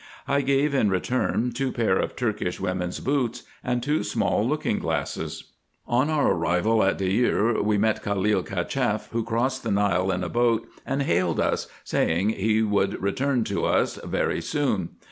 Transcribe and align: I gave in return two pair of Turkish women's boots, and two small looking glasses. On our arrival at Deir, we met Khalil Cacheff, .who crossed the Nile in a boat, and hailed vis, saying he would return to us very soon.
I 0.27 0.41
gave 0.41 0.73
in 0.73 0.89
return 0.89 1.51
two 1.51 1.71
pair 1.71 1.95
of 1.99 2.15
Turkish 2.15 2.59
women's 2.59 2.99
boots, 2.99 3.43
and 3.63 3.83
two 3.83 4.03
small 4.03 4.43
looking 4.43 4.79
glasses. 4.79 5.51
On 5.87 6.09
our 6.09 6.31
arrival 6.31 6.83
at 6.83 6.97
Deir, 6.97 7.61
we 7.61 7.77
met 7.77 8.01
Khalil 8.01 8.41
Cacheff, 8.41 9.09
.who 9.11 9.23
crossed 9.23 9.61
the 9.61 9.69
Nile 9.69 10.09
in 10.09 10.23
a 10.23 10.27
boat, 10.29 10.67
and 10.87 11.03
hailed 11.03 11.37
vis, 11.37 11.67
saying 11.83 12.29
he 12.29 12.63
would 12.63 12.99
return 12.99 13.43
to 13.43 13.63
us 13.67 13.97
very 14.03 14.41
soon. 14.41 14.89